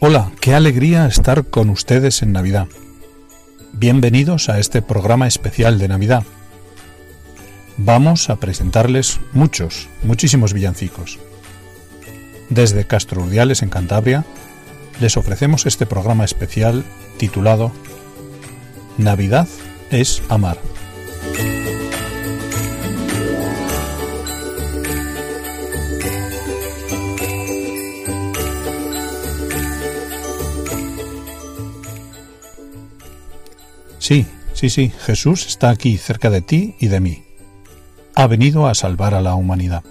[0.00, 2.66] Hola, qué alegría estar con ustedes en Navidad.
[3.74, 6.22] Bienvenidos a este programa especial de Navidad.
[7.76, 11.18] Vamos a presentarles muchos, muchísimos villancicos.
[12.48, 14.24] Desde Castro Urdiales, en Cantabria,
[15.00, 16.84] les ofrecemos este programa especial
[17.18, 17.72] titulado
[18.96, 19.48] Navidad
[19.90, 20.58] es amar.
[33.98, 37.24] Sí, sí, sí, Jesús está aquí cerca de ti y de mí.
[38.14, 39.84] Ha venido a salvar a la humanidad.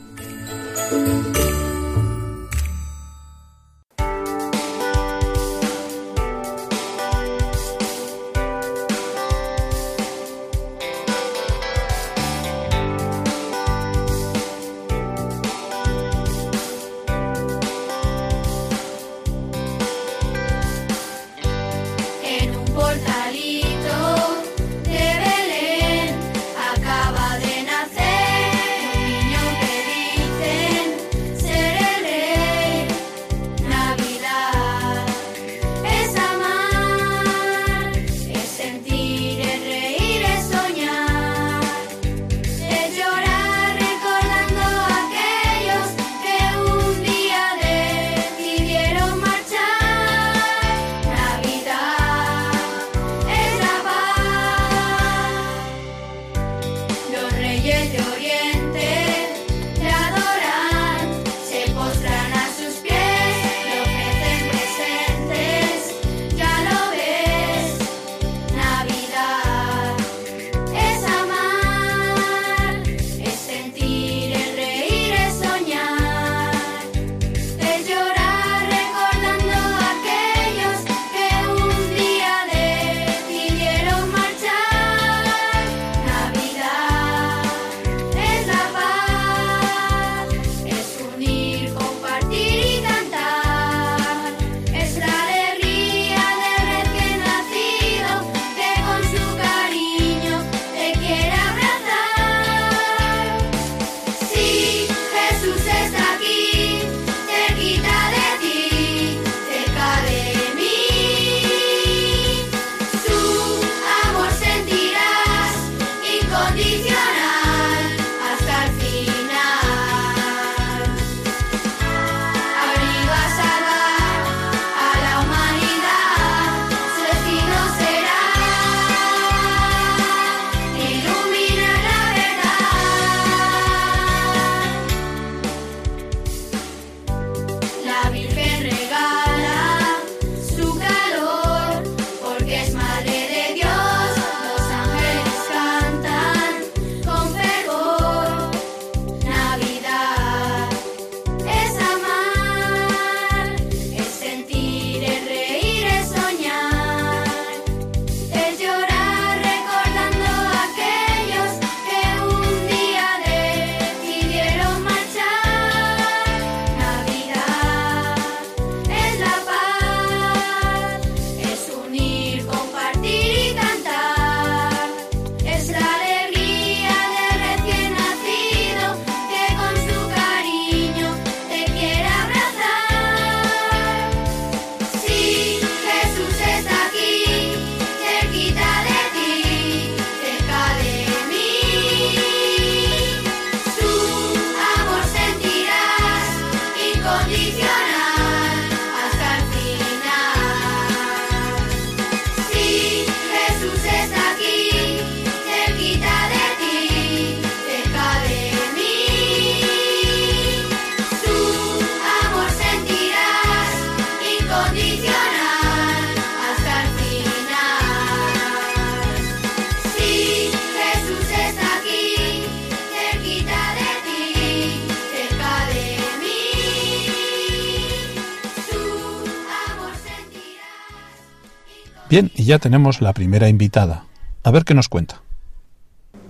[232.10, 234.06] Bien, y ya tenemos la primera invitada.
[234.44, 235.22] A ver qué nos cuenta.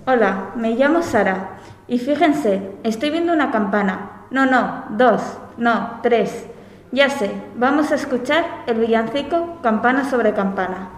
[0.06, 1.60] Hola, me llamo Sara.
[1.86, 4.26] Y fíjense, estoy viendo una campana.
[4.32, 5.22] No, no, dos,
[5.56, 6.46] no, tres.
[6.90, 10.90] Ya sé, vamos a escuchar el villancico Campana sobre Campana.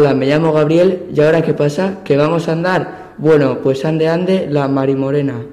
[0.00, 3.12] Hola, me llamo Gabriel y ahora qué pasa, que vamos a andar.
[3.18, 5.44] Bueno, pues ande ande la Marimorena.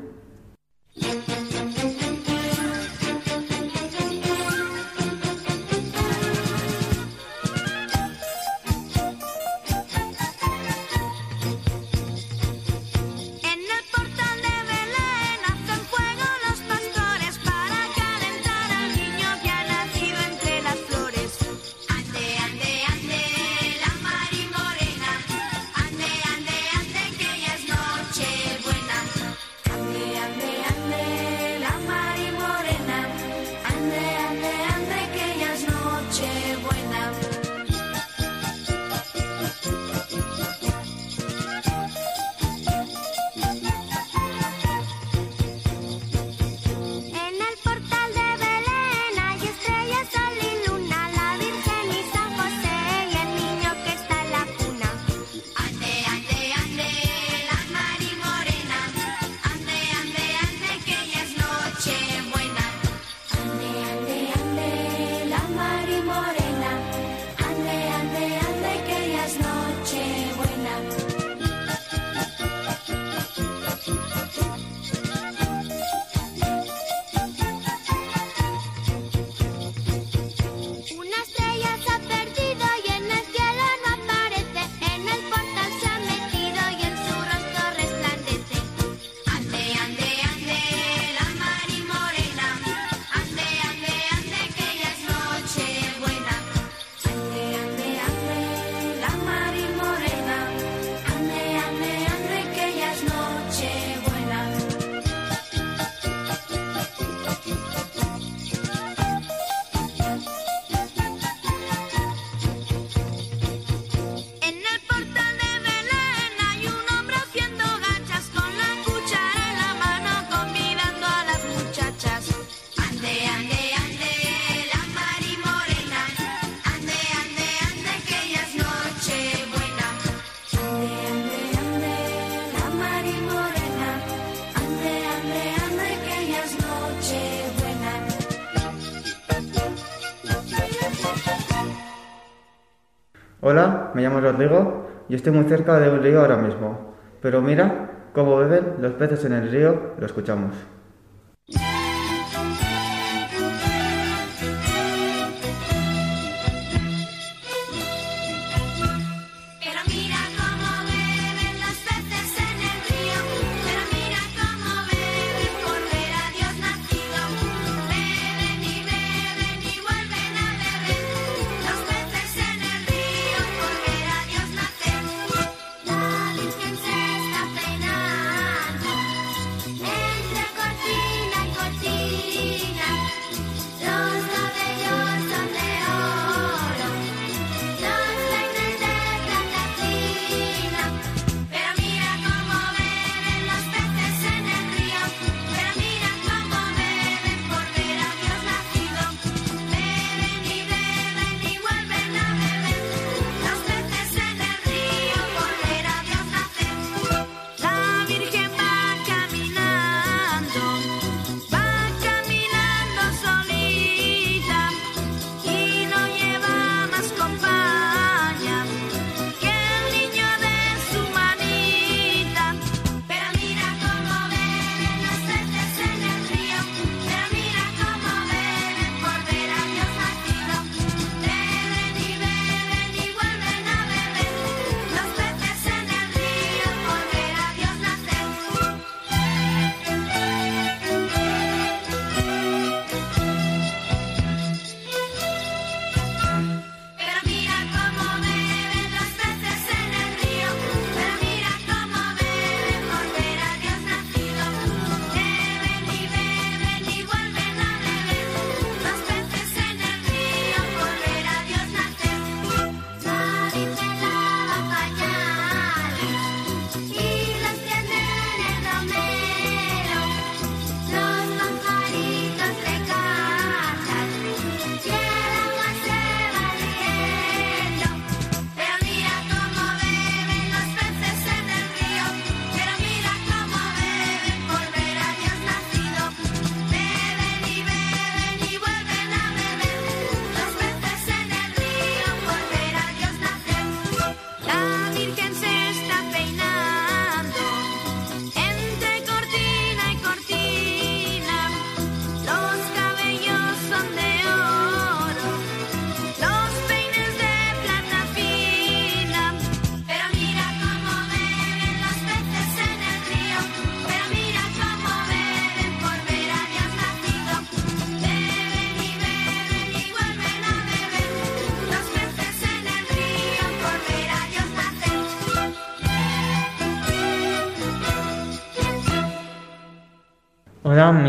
[144.07, 146.95] Llamo Rodrigo y estoy muy cerca de un río ahora mismo.
[147.21, 150.77] Pero mira cómo beben los peces en el río, lo escuchamos.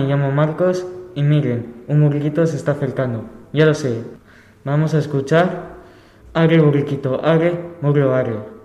[0.08, 3.24] Llamo Marcos y miren, un burriquito se está acercando.
[3.52, 4.02] Ya lo sé.
[4.64, 5.76] Vamos a escuchar.
[6.34, 8.57] Agre burriquito, agre, muglo agre.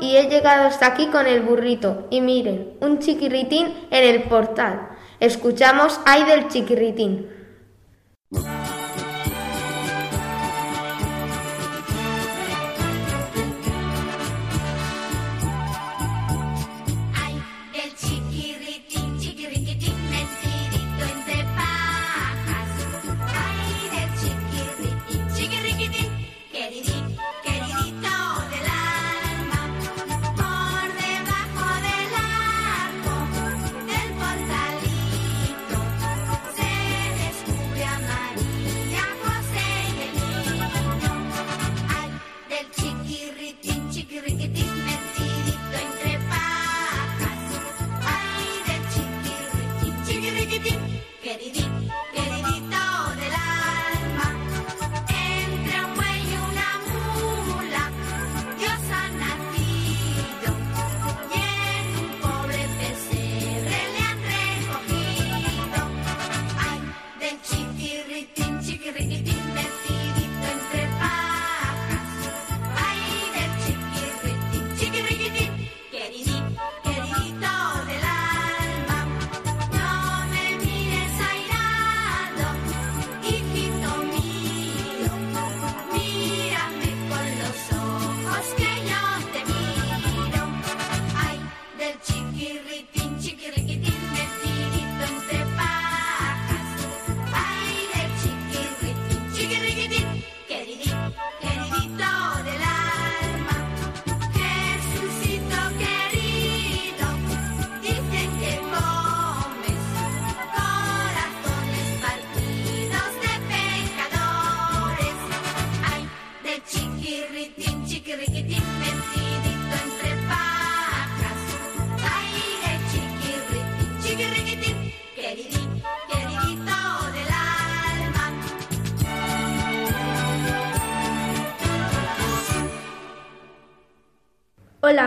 [0.00, 2.06] Y he llegado hasta aquí con el burrito.
[2.10, 4.88] Y miren, un chiquirritín en el portal.
[5.20, 7.41] Escuchamos Ay del chiquirritín.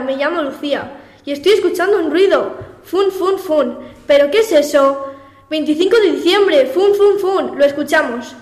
[0.02, 0.92] Me llamo Lucía
[1.26, 2.56] y estoy escuchando un ruido.
[2.84, 3.78] Fun, fun, fun.
[4.06, 5.08] ¿Pero qué es eso?
[5.50, 7.58] 25 de diciembre, fun, fun, fun.
[7.58, 8.36] Lo escuchamos.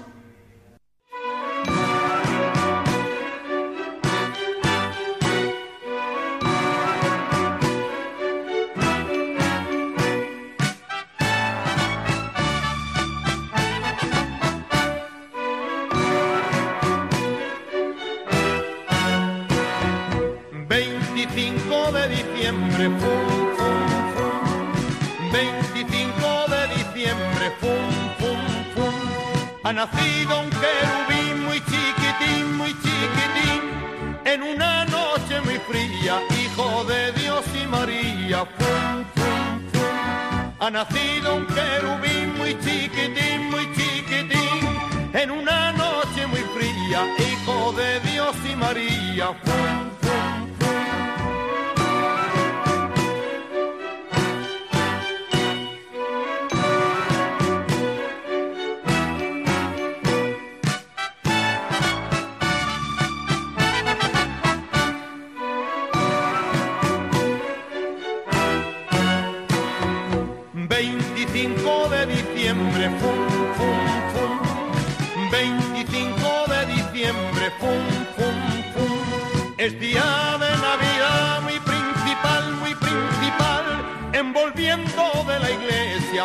[29.73, 34.21] Ha nacido un querubín muy chiquitín, muy chiquitín.
[34.23, 40.51] En una noche muy fría, hijo de Dios y María, fum, fum, fum.
[40.59, 45.09] Ha nacido un querubín muy chiquitín, muy chiquitín.
[45.11, 49.89] En una noche muy fría, hijo de Dios y María, fum,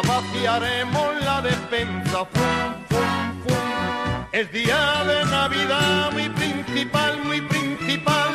[0.02, 4.26] vaciaremos la despensa, fum, fum, fum.
[4.32, 8.32] Es día de Navidad muy principal, muy principal.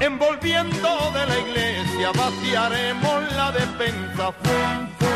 [0.00, 5.15] Envolviendo de la iglesia vaciaremos la despensa, fum, fum.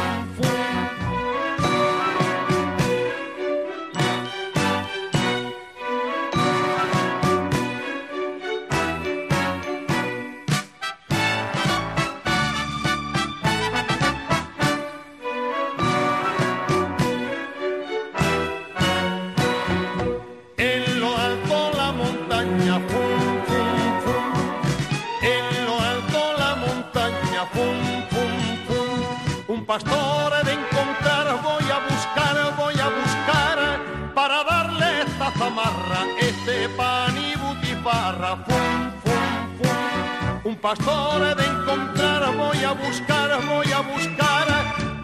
[40.61, 44.47] pastor de encontrar, voy a buscar, voy a buscar,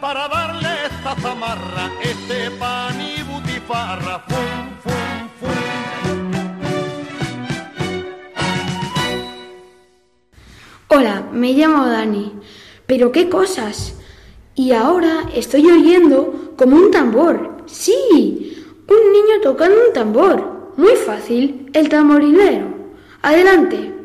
[0.01, 6.31] para darle esta zamarra, este pan y butifarra, fum, fum, fum.
[10.88, 12.35] Hola, me llamo Dani,
[12.87, 13.95] pero qué cosas.
[14.55, 17.62] Y ahora estoy oyendo como un tambor.
[17.66, 20.73] Sí, un niño tocando un tambor.
[20.77, 22.75] Muy fácil, el tamborilero.
[23.23, 23.95] Adelante.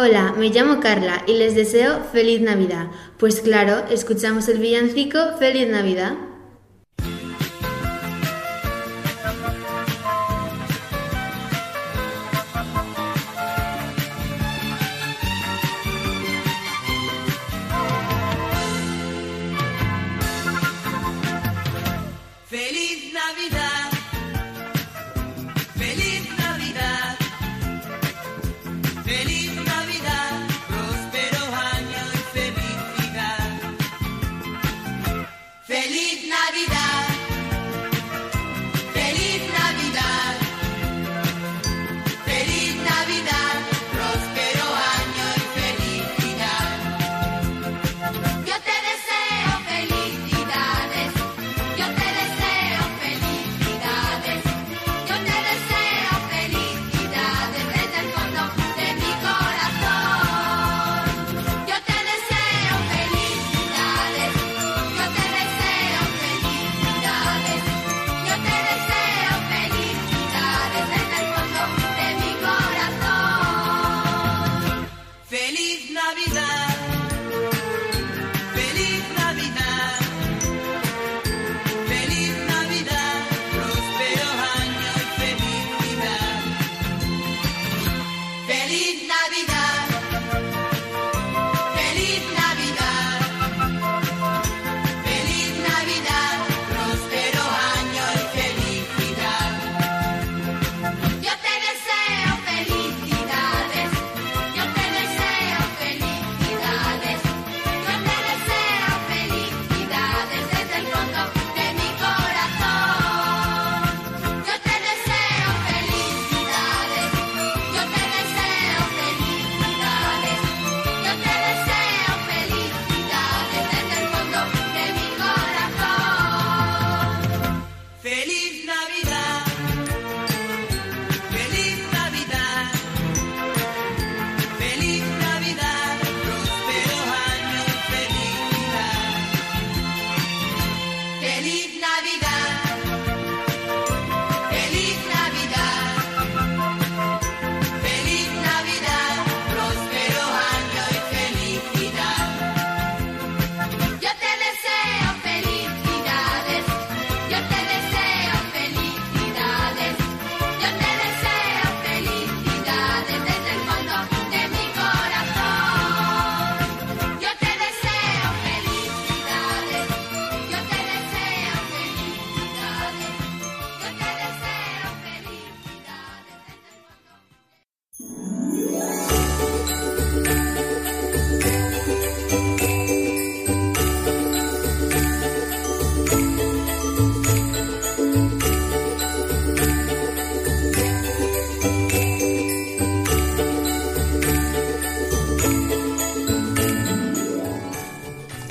[0.00, 2.86] Hola, me llamo Carla y les deseo feliz Navidad.
[3.16, 6.12] Pues claro, escuchamos el villancico Feliz Navidad.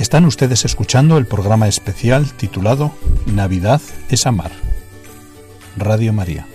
[0.07, 2.93] Están ustedes escuchando el programa especial titulado
[3.25, 4.51] Navidad es amar.
[5.75, 6.47] Radio María.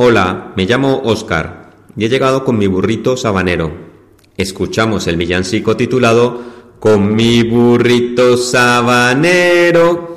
[0.00, 3.72] Hola, me llamo Oscar y he llegado con mi burrito sabanero.
[4.36, 6.40] Escuchamos el villancico titulado
[6.78, 10.07] Con mi burrito sabanero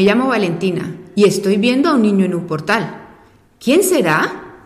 [0.00, 3.02] me llamo Valentina y estoy viendo a un niño en un portal.
[3.62, 4.62] ¿Quién será?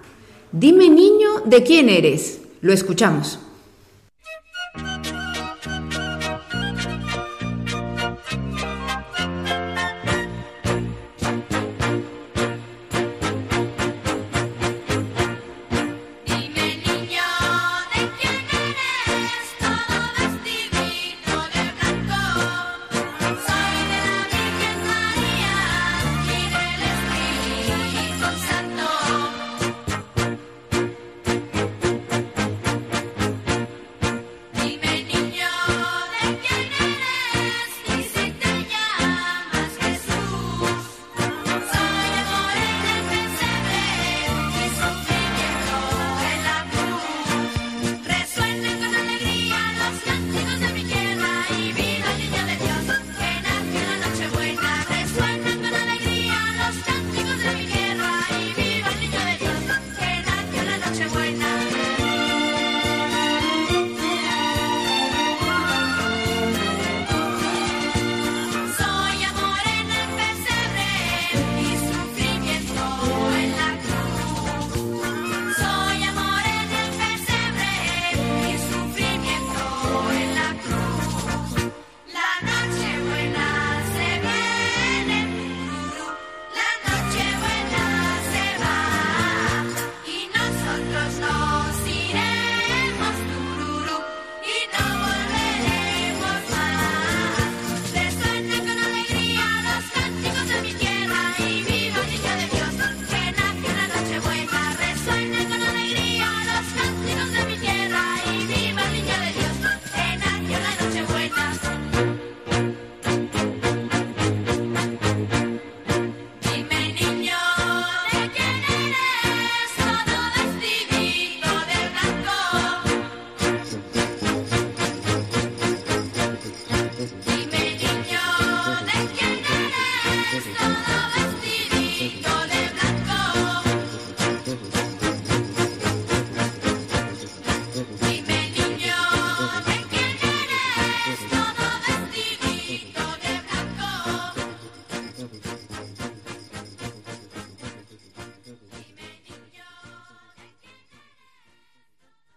[0.53, 2.41] Dime, niño, ¿de quién eres?
[2.61, 3.41] Lo escuchamos.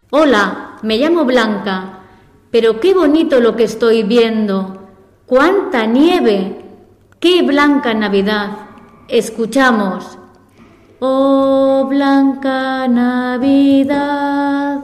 [0.10, 2.00] Hola, me llamo Blanca,
[2.50, 4.88] pero qué bonito lo que estoy viendo.
[5.26, 6.64] ¡Cuánta nieve!
[7.20, 8.52] ¡Qué blanca Navidad!
[9.10, 10.18] Escuchamos.
[11.02, 14.80] Oh, blanca Navidad.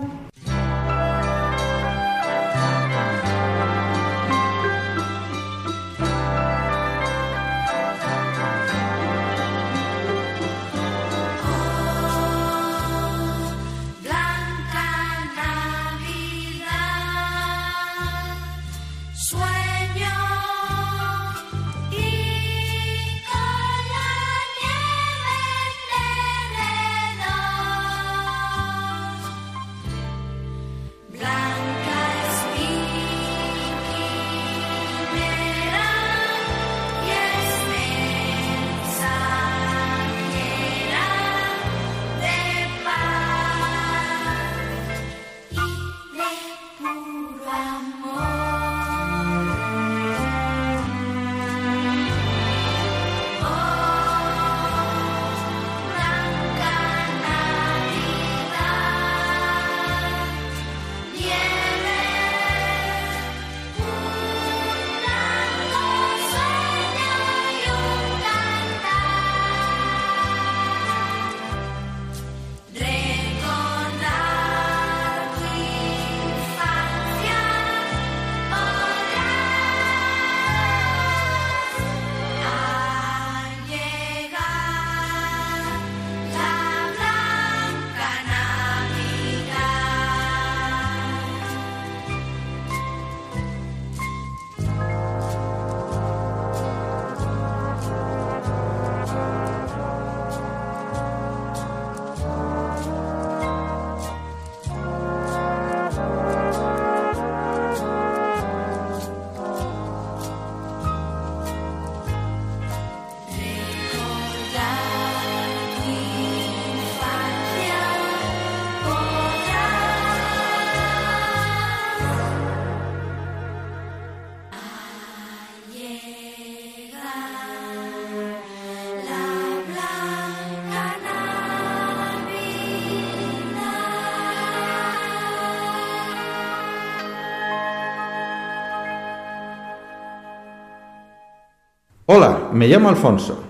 [142.53, 143.43] Me llamo Alfonso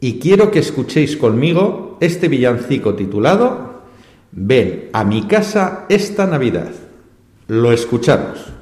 [0.00, 3.82] y quiero que escuchéis conmigo este villancico titulado
[4.30, 6.70] Ven a mi casa esta Navidad.
[7.46, 8.57] Lo escuchamos.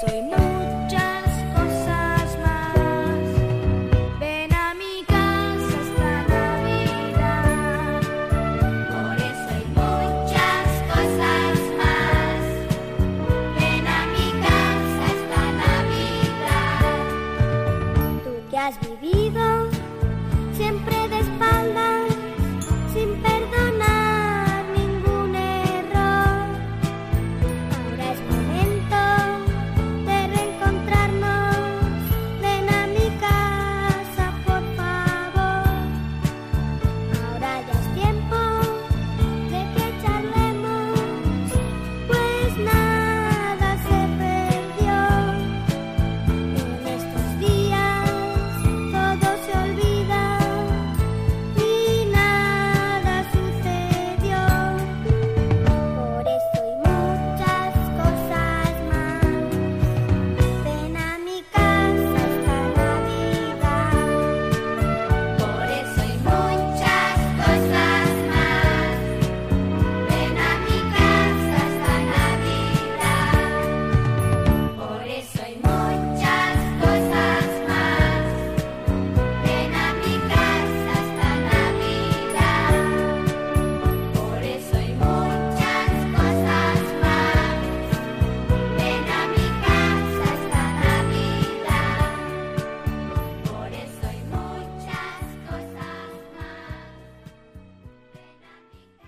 [0.00, 0.37] soy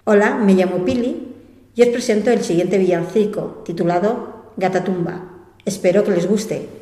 [0.05, 1.29] Hola, me llamo Pili
[1.75, 5.29] y os presento el siguiente villancico titulado Gatatumba.
[5.67, 6.80] Espero que les guste.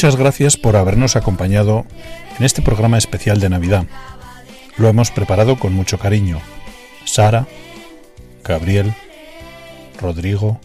[0.00, 1.84] Muchas gracias por habernos acompañado
[2.38, 3.84] en este programa especial de Navidad.
[4.78, 6.40] Lo hemos preparado con mucho cariño.
[7.04, 7.46] Sara,
[8.42, 8.94] Gabriel,
[10.00, 10.58] Rodrigo,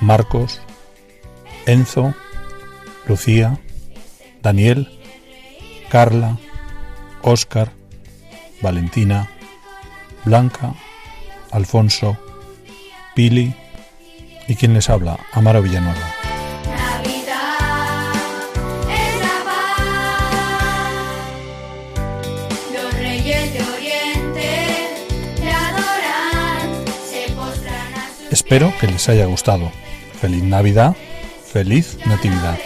[0.00, 0.62] Marcos,
[1.66, 2.14] Enzo,
[3.06, 3.60] Lucía,
[4.40, 4.88] Daniel,
[5.90, 6.38] Carla,
[7.20, 7.72] Óscar,
[8.62, 9.28] Valentina,
[10.24, 10.72] Blanca,
[11.50, 12.16] Alfonso,
[13.14, 13.54] Pili
[14.48, 16.15] y quien les habla, Amaro Villanueva.
[28.46, 29.72] Espero que les haya gustado.
[30.20, 30.94] Feliz Navidad,
[31.52, 32.56] feliz Natividad.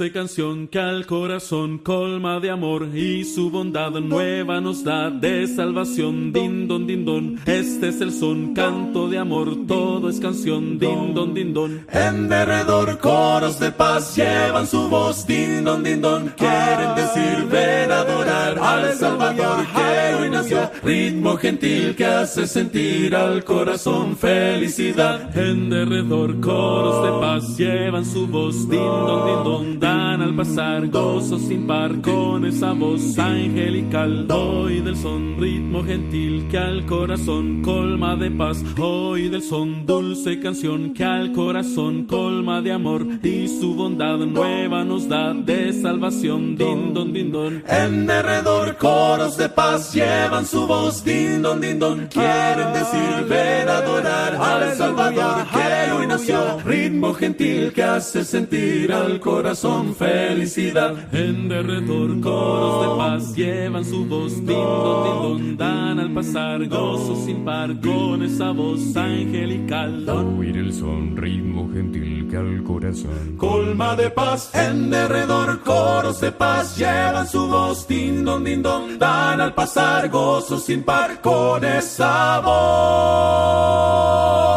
[0.00, 5.46] Dulce canción que al corazón colma de amor y su bondad nueva nos da de
[5.46, 6.32] salvación.
[6.32, 10.78] Din don din don, este es el son, canto de amor, todo es canción.
[10.78, 11.86] Din don din don.
[11.92, 15.26] En derredor coros de paz llevan su voz.
[15.26, 20.70] Din don din don, quieren decir ven a adorar al Salvador que hoy nació.
[20.82, 25.36] Ritmo gentil que hace sentir al corazón felicidad.
[25.36, 28.68] En derredor coros de paz llevan su voz.
[28.68, 34.12] Din don din don, dan al pasar gozo sin par con esa voz angelical.
[34.30, 38.58] Hoy del son ritmo gentil que al corazón colma de paz.
[38.78, 44.84] Hoy del son dulce canción que al corazón colma de amor y su bondad nueva
[44.84, 46.56] nos da de salvación.
[46.56, 47.52] Din don din don.
[47.66, 51.02] En derredor coros de paz llevan su voz.
[51.04, 52.06] Din don din don.
[52.06, 55.69] Quieren decir ven a adorar al Salvador que
[56.10, 56.58] nació.
[56.64, 61.14] Ritmo gentil que hace sentir al corazón felicidad.
[61.14, 64.34] En derredor coros de paz llevan su voz.
[64.34, 65.56] Din don din don.
[65.56, 70.08] Dan al pasar gozo sin par con esa voz angelical.
[70.08, 76.32] Oír el son, ritmo gentil que al corazón Colma de paz, en derredor coros de
[76.32, 81.64] paz llevan su voz, din don din don, dan al pasar gozo sin par con
[81.64, 84.49] esa voz.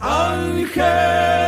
[0.00, 1.45] Ángel.